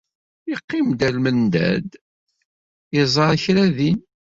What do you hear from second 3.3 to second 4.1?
kra din.